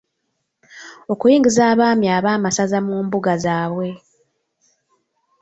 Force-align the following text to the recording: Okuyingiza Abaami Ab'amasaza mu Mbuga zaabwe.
Okuyingiza 1.11 1.61
Abaami 1.71 2.07
Ab'amasaza 2.17 2.77
mu 2.85 2.95
Mbuga 3.05 3.33
zaabwe. 3.43 3.89